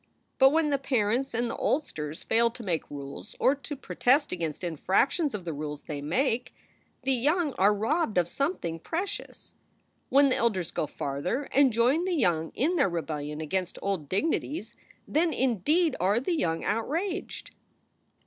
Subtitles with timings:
[0.39, 4.63] But when the parents and the oldsters fail to make rules or to protest against
[4.63, 6.55] infractions of the rules they make,
[7.03, 9.53] the young are robbed of something precious.
[10.09, 14.73] When the elders go farther and join the young in their rebellion against old dignities,
[15.07, 17.51] then indeed are the young outraged.